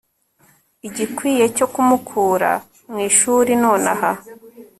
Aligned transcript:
igikwiye 0.87 1.45
cyo 1.57 1.67
kumukura 1.73 2.51
mu 2.89 2.97
ishuri 3.09 3.51
nonaha 3.63 4.11